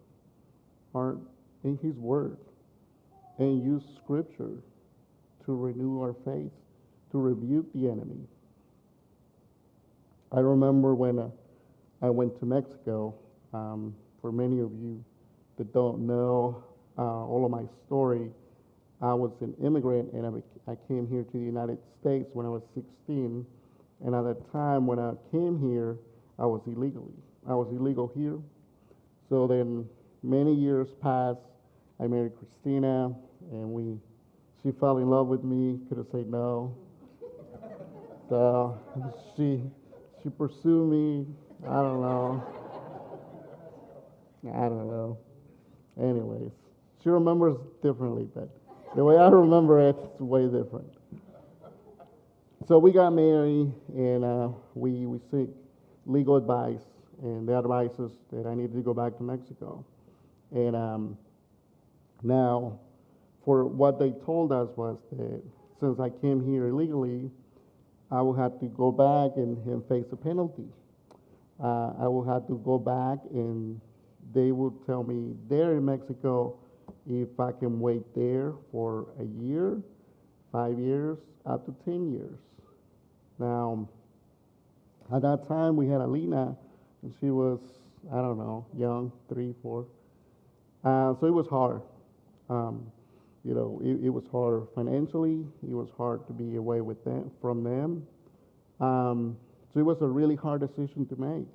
[0.95, 1.17] are
[1.63, 2.37] in His Word,
[3.37, 4.57] and use Scripture
[5.45, 6.51] to renew our faith,
[7.15, 8.19] to rebuke the enemy.
[10.33, 11.29] I remember when uh,
[12.01, 13.15] I went to Mexico.
[13.53, 15.01] Um, for many of you
[15.57, 16.61] that don't know
[16.97, 18.29] uh, all of my story,
[19.01, 22.49] I was an immigrant and I, I came here to the United States when I
[22.49, 23.45] was 16.
[24.03, 25.95] And at that time, when I came here,
[26.37, 27.15] I was illegally.
[27.47, 28.39] I was illegal here.
[29.29, 29.87] So then,
[30.21, 31.39] many years passed.
[31.97, 33.15] I married Kristina,
[33.51, 33.97] and we,
[34.61, 35.79] she fell in love with me.
[35.87, 36.75] Could have said no.
[38.29, 38.79] So
[39.35, 39.61] she,
[40.23, 41.25] she pursued me.
[41.67, 42.43] I don't know.
[44.53, 45.17] I don't know.
[45.99, 46.51] Anyways,
[47.03, 48.49] she remembers differently, but
[48.95, 50.91] the way I remember it, it's way different.
[52.67, 55.49] So we got married, and uh, we we seek
[56.05, 56.81] legal advice,
[57.21, 59.85] and the advice is that I needed to go back to Mexico.
[60.51, 61.17] And um,
[62.23, 62.79] now,
[63.43, 65.41] for what they told us was that
[65.79, 67.29] since I came here illegally,
[68.11, 70.67] I will have to go back and, and face a penalty.
[71.61, 73.79] Uh, I will have to go back and
[74.33, 76.57] they will tell me there in Mexico
[77.09, 79.81] if I can wait there for a year,
[80.51, 82.37] five years, up to 10 years.
[83.39, 83.87] Now,
[85.13, 86.55] at that time, we had Alina,
[87.03, 87.59] and she was,
[88.11, 89.85] I don't know, young, three, four.
[90.83, 91.81] Uh, so it was hard.
[92.49, 92.91] Um,
[93.45, 95.45] you know, it, it, was hard financially.
[95.61, 98.07] It was hard to be away with them, from them.
[98.79, 99.37] Um,
[99.73, 101.45] so it was a really hard decision to make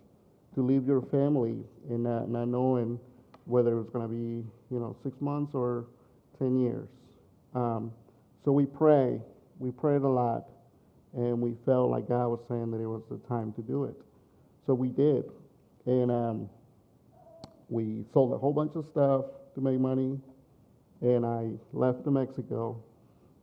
[0.55, 2.98] to leave your family and not, not knowing
[3.44, 5.87] whether it was going to be, you know, six months or
[6.38, 6.88] 10 years.
[7.55, 7.92] Um,
[8.44, 9.20] so we pray.
[9.59, 10.46] We prayed a lot,
[11.12, 13.94] and we felt like God was saying that it was the time to do it.
[14.66, 15.24] So we did.
[15.87, 16.50] And um,
[17.68, 19.24] we sold a whole bunch of stuff
[19.55, 20.18] to make money,
[21.01, 22.83] and I left to Mexico.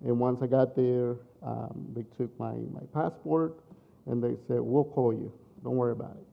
[0.03, 3.59] And once I got there, um, they took my, my passport,
[4.05, 5.31] and they said, We'll call you.
[5.63, 6.27] Don't worry about it.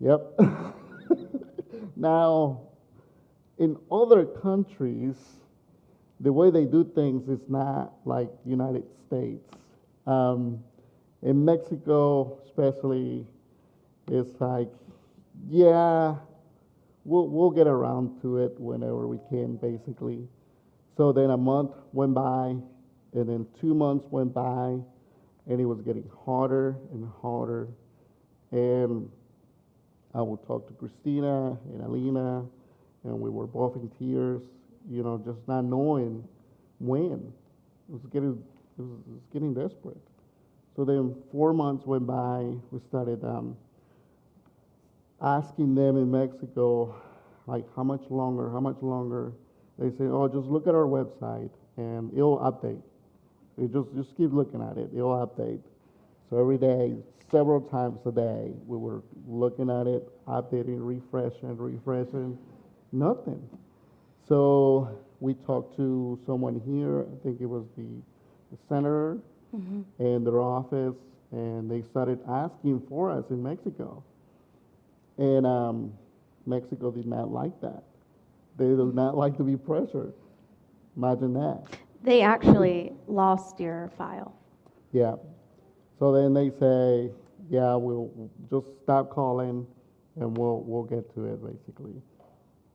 [0.00, 0.74] Yep.
[1.96, 2.60] now,
[3.58, 5.16] in other countries,
[6.20, 9.48] the way they do things is not like United States.
[10.06, 10.62] Um,
[11.22, 13.26] in Mexico, especially,
[14.10, 14.68] it's like,
[15.48, 16.16] yeah,
[17.04, 20.26] we'll, we'll get around to it whenever we can, basically.
[20.96, 22.56] So then a month went by,
[23.12, 24.78] and then two months went by,
[25.46, 27.68] and it was getting harder and harder.
[28.50, 29.10] And
[30.14, 32.44] I would talk to Kristina and Alina,
[33.04, 34.42] and we were both in tears,
[34.88, 36.26] you know, just not knowing
[36.78, 37.32] when.
[37.88, 38.42] It was getting,
[38.78, 40.00] it was, it was getting desperate.
[40.76, 42.54] So then four months went by.
[42.70, 43.56] We started um,
[45.24, 46.94] asking them in Mexico,
[47.46, 49.32] like, how much longer, how much longer?
[49.78, 52.82] They say, oh, just look at our website, and it'll update.
[53.58, 54.90] You just, just keep looking at it.
[54.94, 55.60] It'll update.
[56.28, 56.94] So every day,
[57.30, 62.38] several times a day, we were looking at it, updating, refreshing, refreshing,
[62.92, 63.42] nothing.
[64.28, 68.02] So we talked to someone here, I think it was the,
[68.52, 69.18] the senator
[69.54, 69.82] mm-hmm.
[69.98, 70.96] and their office,
[71.32, 74.02] and they started asking for us in Mexico.
[75.18, 75.92] And um,
[76.46, 77.82] Mexico did not like that.
[78.56, 80.14] They do not like to be pressured.
[80.96, 81.64] Imagine that.
[82.02, 84.34] They actually lost your file.
[84.92, 85.14] Yeah,
[85.98, 87.10] so then they say,
[87.48, 89.66] yeah, we'll just stop calling
[90.16, 91.94] and we'll, we'll get to it basically.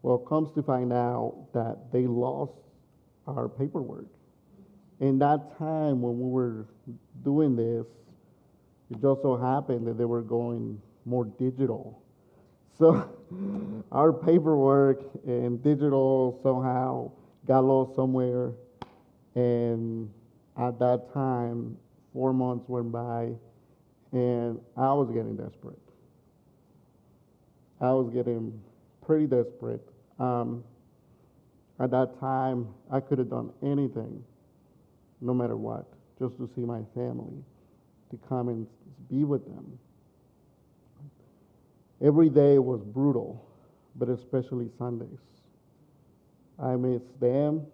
[0.02, 2.54] Well, it comes to find out that they lost
[3.28, 4.08] our paperwork.
[5.00, 6.66] In that time when we were
[7.24, 7.86] doing this,
[8.90, 12.02] it just so happened that they were going more digital.
[12.80, 13.10] So
[13.92, 17.12] our paperwork and digital somehow
[17.46, 18.54] got lost somewhere.
[19.36, 20.10] And
[20.58, 21.78] at that time,
[22.14, 23.30] Four months went by,
[24.12, 25.80] and I was getting desperate.
[27.80, 28.60] I was getting
[29.06, 29.88] pretty desperate.
[30.18, 30.64] Um,
[31.80, 34.24] at that time, I could have done anything,
[35.22, 35.86] no matter what,
[36.18, 37.44] just to see my family,
[38.12, 38.68] to come and
[39.10, 39.80] be with them.
[42.02, 43.46] Every day was brutal,
[43.96, 45.20] but especially Sundays.
[46.58, 47.66] I miss them.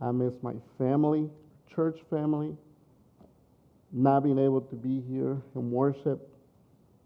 [0.00, 1.30] I miss my family,
[1.74, 2.56] church family
[3.92, 6.28] not being able to be here and worship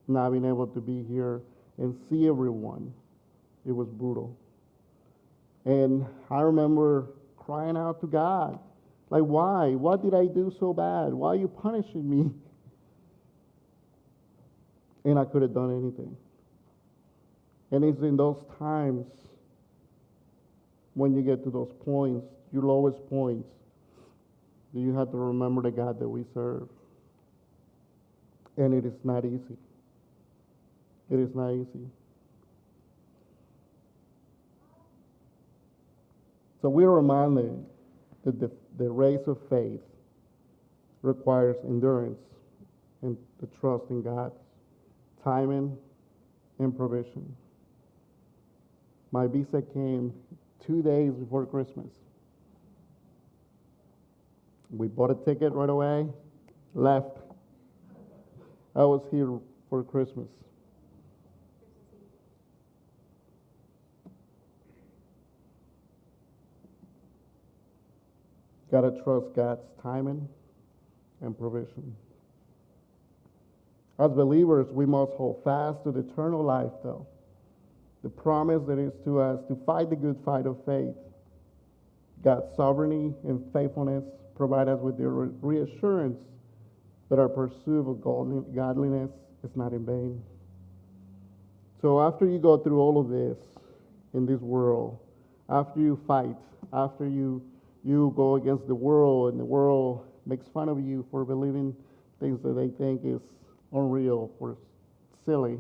[0.09, 1.43] not being able to be here
[1.77, 2.93] and see everyone.
[3.67, 4.37] It was brutal.
[5.67, 8.59] And I remember crying out to God,
[9.11, 9.75] like, why?
[9.75, 11.13] What did I do so bad?
[11.13, 12.33] Why are you punishing me?
[15.09, 16.15] And I could have done anything.
[17.71, 19.07] And it's in those times
[20.93, 23.49] when you get to those points, your lowest points,
[24.75, 26.69] that you have to remember the God that we serve.
[28.59, 29.57] And it is not easy.
[31.11, 31.89] It is not easy.
[36.61, 37.65] So we're reminded
[38.27, 39.81] that the, the race of faith
[41.01, 42.21] requires endurance
[43.01, 44.35] and the trust in God's
[45.23, 45.77] timing
[46.59, 47.35] and provision.
[49.13, 50.13] My visa came
[50.65, 51.91] two days before Christmas.
[54.71, 56.07] We bought a ticket right away,
[56.75, 57.19] left.
[58.77, 59.39] I was here
[59.71, 60.29] for Christmas.
[68.71, 70.29] Gotta trust God's timing
[71.23, 71.97] and provision.
[73.99, 77.07] As believers, we must hold fast to the eternal life, though.
[78.03, 80.95] The promise that is to us to fight the good fight of faith.
[82.23, 84.05] God's sovereignty and faithfulness
[84.37, 86.19] provide us with the reassurance
[87.09, 89.11] that our pursuit of godliness
[89.43, 90.23] is not in vain.
[91.81, 93.39] So, after you go through all of this
[94.15, 94.99] in this world,
[95.49, 96.37] after you fight,
[96.73, 97.43] after you
[97.85, 101.75] you go against the world and the world makes fun of you for believing
[102.21, 103.21] things that they think is
[103.73, 104.57] unreal or
[105.25, 105.59] silly,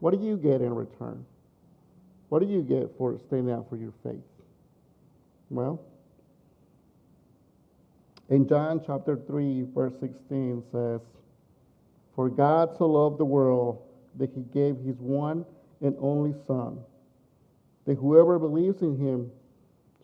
[0.00, 1.24] what do you get in return?
[2.28, 4.20] What do you get for standing out for your faith?
[5.50, 5.80] Well,
[8.28, 11.00] in John chapter 3, verse 16 says,
[12.14, 13.82] For God so loved the world
[14.16, 15.44] that he gave his one
[15.80, 16.78] and only Son,
[17.84, 19.30] that whoever believes in him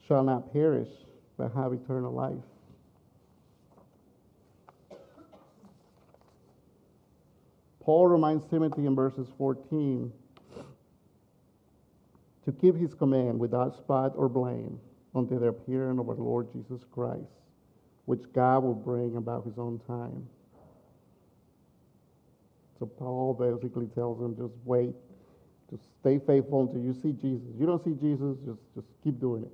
[0.07, 0.89] shall not perish,
[1.39, 2.50] but have eternal life.
[7.91, 10.13] Paul reminds Timothy in verses 14
[12.45, 14.79] to keep his command without spot or blame
[15.17, 17.33] until the appearing of our Lord Jesus Christ,
[18.05, 20.25] which God will bring about his own time.
[22.79, 24.95] So Paul basically tells him just wait,
[25.69, 27.49] just stay faithful until you see Jesus.
[27.59, 29.53] You don't see Jesus, just, just keep doing it.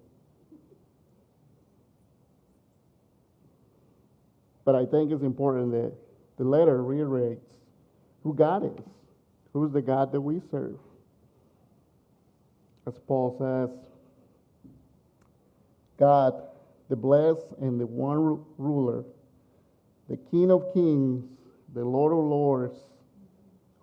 [4.67, 5.95] But I think it's important that
[6.37, 7.41] the letter reiterates
[8.27, 8.85] who God is,
[9.53, 10.81] who's the God that we serve.
[12.85, 13.71] As Paul says,
[15.97, 16.35] God,
[16.89, 19.05] the blessed and the one ruler,
[20.11, 21.25] the King of kings,
[21.73, 22.75] the Lord of lords,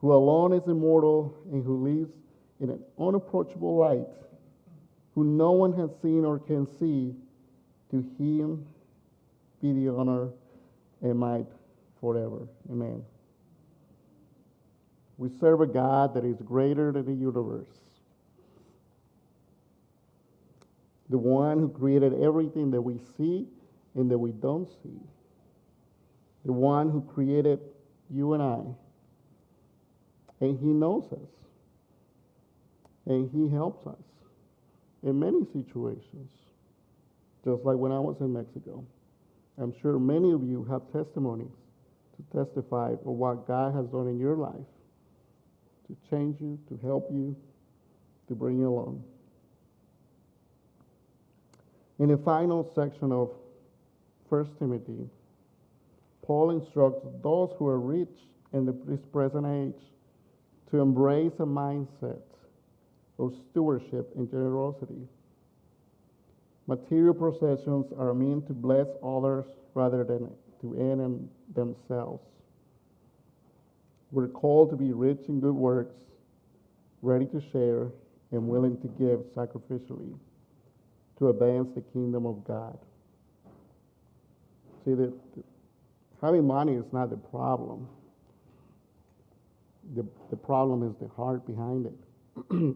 [0.01, 2.11] who alone is immortal and who lives
[2.59, 4.07] in an unapproachable light,
[5.15, 7.15] who no one has seen or can see,
[7.91, 8.65] to him
[9.61, 10.27] be the honor
[11.01, 11.47] and might
[12.01, 12.45] forever.
[12.69, 13.05] Amen.
[15.23, 17.79] We serve a God that is greater than the universe.
[21.09, 23.47] The one who created everything that we see
[23.95, 24.99] and that we don't see.
[26.43, 27.61] The one who created
[28.09, 28.63] you and I.
[30.41, 31.47] And he knows us.
[33.05, 34.03] And he helps us
[35.03, 36.31] in many situations.
[37.45, 38.85] Just like when I was in Mexico.
[39.57, 41.55] I'm sure many of you have testimonies
[42.17, 44.67] to testify of what God has done in your life
[45.87, 47.35] to change you, to help you,
[48.27, 49.03] to bring you along.
[51.99, 53.31] In the final section of
[54.29, 55.09] 1 Timothy,
[56.23, 58.09] Paul instructs those who are rich
[58.53, 59.81] in this present age
[60.71, 62.21] to embrace a mindset
[63.19, 65.07] of stewardship and generosity.
[66.65, 70.31] Material possessions are meant to bless others rather than
[70.61, 72.23] to end in themselves.
[74.13, 75.95] We're called to be rich in good works,
[77.01, 77.87] ready to share,
[78.31, 80.13] and willing to give sacrificially
[81.17, 82.77] to advance the kingdom of God.
[84.85, 85.11] See, that
[86.21, 87.87] having money is not the problem.
[89.95, 91.93] The, the problem is the heart behind it.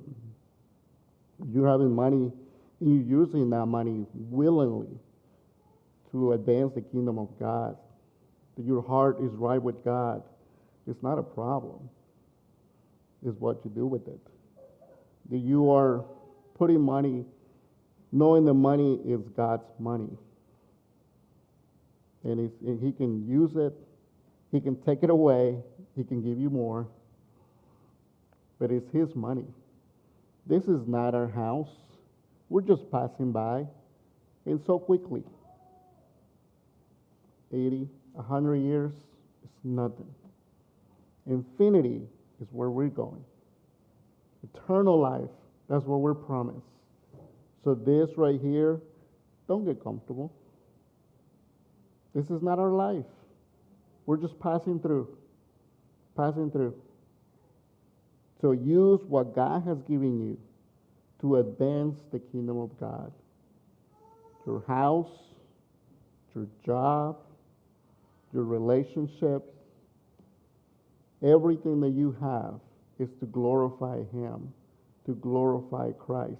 [1.53, 2.31] you having money
[2.79, 4.89] and you using that money willingly
[6.11, 7.77] to advance the kingdom of God.
[8.55, 10.23] That your heart is right with God
[10.88, 11.89] it's not a problem.
[13.25, 14.19] It's what you do with it.
[15.29, 16.05] That you are
[16.57, 17.25] putting money,
[18.11, 20.09] knowing the money is God's money.
[22.23, 23.73] And, and He can use it,
[24.51, 25.57] He can take it away,
[25.95, 26.88] He can give you more.
[28.59, 29.45] but it's His money.
[30.45, 31.69] This is not our house.
[32.49, 33.65] We're just passing by,
[34.45, 35.23] and so quickly
[37.51, 40.07] 80, 100 years is nothing.
[41.30, 42.01] Infinity
[42.41, 43.23] is where we're going.
[44.53, 45.30] Eternal life,
[45.69, 46.65] that's what we're promised.
[47.63, 48.80] So, this right here,
[49.47, 50.32] don't get comfortable.
[52.15, 53.05] This is not our life.
[54.05, 55.09] We're just passing through.
[56.15, 56.75] Passing through.
[58.41, 60.39] So, use what God has given you
[61.21, 63.11] to advance the kingdom of God.
[64.45, 65.11] Your house,
[66.34, 67.17] your job,
[68.34, 69.57] your relationships,
[71.24, 72.59] everything that you have
[72.99, 74.53] is to glorify Him,
[75.05, 76.36] to glorify Christ.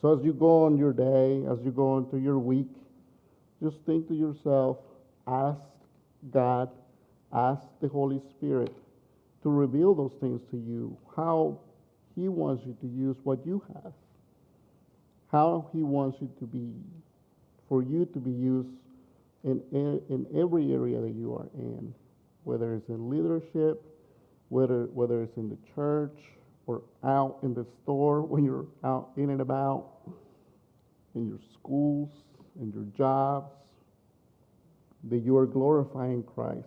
[0.00, 2.68] So as you go on your day, as you go into your week,
[3.62, 4.78] just think to yourself,
[5.26, 5.58] ask
[6.30, 6.70] God,
[7.32, 8.72] ask the Holy Spirit
[9.42, 11.58] to reveal those things to you, how
[12.14, 13.92] He wants you to use what you have,
[15.32, 16.72] how He wants you to be,
[17.68, 18.68] for you to be used
[19.44, 21.92] in, in every area that you are in,
[22.48, 23.84] whether it's in leadership,
[24.48, 26.18] whether, whether it's in the church,
[26.66, 29.88] or out in the store when you're out in and about,
[31.14, 32.08] in your schools,
[32.58, 33.52] in your jobs,
[35.10, 36.64] that you are glorifying Christ.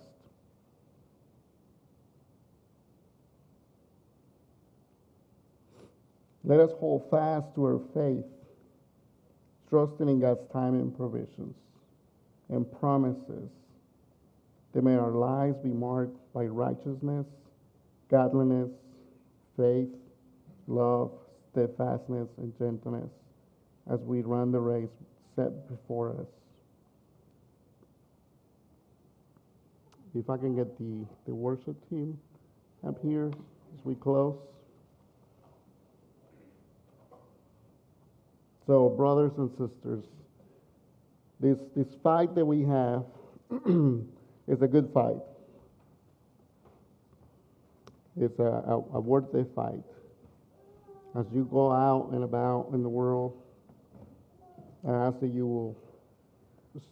[6.43, 8.25] Let us hold fast to our faith,
[9.67, 11.55] trusting in God's time and provisions
[12.49, 13.49] and promises,
[14.74, 17.26] that may our lives be marked by righteousness,
[18.09, 18.69] godliness,
[19.57, 19.89] faith,
[20.67, 21.11] love,
[21.51, 23.09] steadfastness, and gentleness
[23.91, 24.89] as we run the race
[25.36, 26.28] set before us.
[30.13, 32.17] If I can get the, the worship team
[32.88, 34.38] up here as we close.
[38.67, 40.03] So, brothers and sisters,
[41.39, 43.03] this, this fight that we have
[44.48, 45.22] is a good fight.
[48.20, 49.84] It's a, a, a worthy fight.
[51.18, 53.38] As you go out and about in the world,
[54.88, 55.78] I ask that you will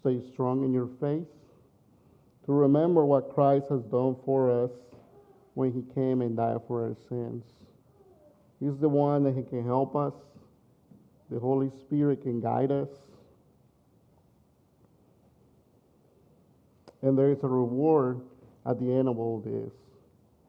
[0.01, 1.27] stay strong in your faith,
[2.45, 4.71] to remember what Christ has done for us
[5.53, 7.43] when he came and died for our sins.
[8.59, 10.13] He's the one that he can help us.
[11.31, 12.89] The Holy Spirit can guide us.
[17.01, 18.21] And there is a reward
[18.65, 19.71] at the end of all this.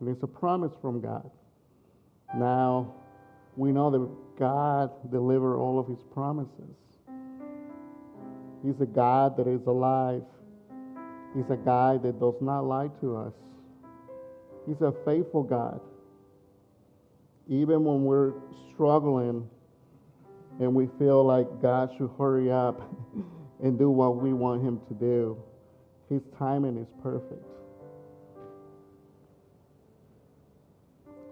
[0.00, 1.30] And it's a promise from God.
[2.36, 2.94] Now,
[3.56, 6.76] we know that God delivers all of his promises.
[8.64, 10.22] He's a God that is alive.
[11.34, 13.32] He's a God that does not lie to us.
[14.66, 15.80] He's a faithful God.
[17.48, 18.32] Even when we're
[18.72, 19.48] struggling
[20.60, 22.80] and we feel like God should hurry up
[23.62, 25.36] and do what we want him to do,
[26.10, 27.44] his timing is perfect.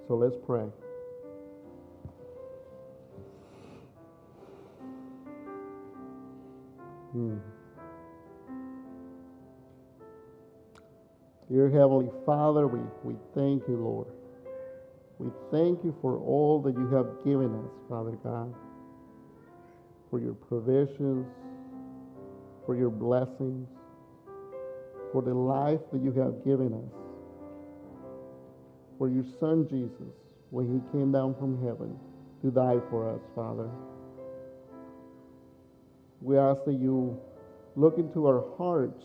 [0.07, 0.66] So let's pray.
[7.12, 7.37] Hmm.
[11.51, 14.07] Dear Heavenly Father, we, we thank you, Lord.
[15.18, 18.55] We thank you for all that you have given us, Father God,
[20.09, 21.26] for your provisions,
[22.64, 23.66] for your blessings,
[25.12, 26.94] for the life that you have given us,
[28.98, 30.14] for your Son Jesus,
[30.50, 31.98] when he came down from heaven
[32.42, 33.68] to die for us, Father.
[36.20, 37.20] We ask that you
[37.76, 39.04] look into our hearts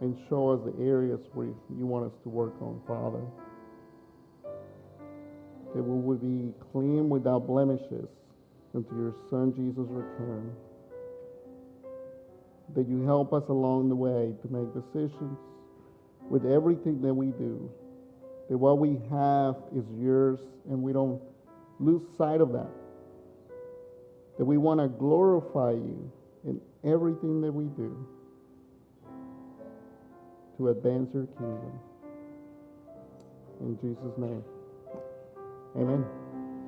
[0.00, 3.20] and show us the areas where you want us to work on, Father.
[5.74, 8.08] That we will be clean without blemishes
[8.74, 10.52] until your Son Jesus return.
[12.74, 15.38] That you help us along the way to make decisions
[16.28, 17.70] with everything that we do.
[18.48, 21.20] That what we have is yours and we don't
[21.78, 22.70] lose sight of that.
[24.38, 26.10] That we want to glorify you
[26.44, 28.06] in everything that we do
[30.58, 31.80] to advance your kingdom.
[33.60, 34.44] In Jesus' name,
[35.76, 36.29] amen.